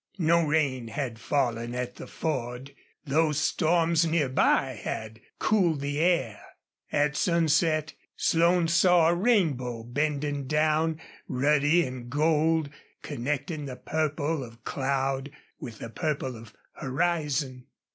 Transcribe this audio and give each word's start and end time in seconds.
No 0.17 0.43
rain 0.47 0.87
had 0.87 1.19
fallen 1.19 1.75
at 1.75 1.97
the 1.97 2.07
Ford, 2.07 2.73
though 3.05 3.31
storms 3.31 4.03
near 4.03 4.29
by 4.29 4.71
had 4.71 5.21
cooled 5.37 5.79
the 5.81 5.99
air. 5.99 6.41
At 6.91 7.15
sunset 7.15 7.93
Slone 8.15 8.67
saw 8.67 9.09
a 9.09 9.13
rainbow 9.13 9.83
bending 9.83 10.47
down, 10.47 10.99
ruddy 11.27 11.85
and 11.85 12.09
gold, 12.09 12.71
connecting 13.03 13.65
the 13.65 13.75
purple 13.75 14.43
of 14.43 14.63
cloud 14.63 15.29
with 15.59 15.77
the 15.77 15.89
purple 15.91 16.35
of 16.35 16.55
horizon. 16.71 17.67